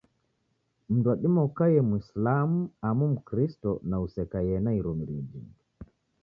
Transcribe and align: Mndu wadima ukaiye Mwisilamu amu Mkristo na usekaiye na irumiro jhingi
Mndu 0.89 1.09
wadima 1.09 1.41
ukaiye 1.47 1.81
Mwisilamu 1.89 2.59
amu 2.87 3.05
Mkristo 3.11 3.71
na 3.89 4.01
usekaiye 4.01 4.57
na 4.61 4.71
irumiro 4.77 5.13
jhingi 5.29 5.59